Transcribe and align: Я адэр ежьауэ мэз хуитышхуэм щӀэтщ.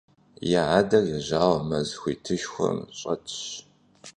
Я 0.59 0.63
адэр 0.79 1.03
ежьауэ 1.17 1.59
мэз 1.67 1.89
хуитышхуэм 2.01 2.77
щӀэтщ. 2.97 3.37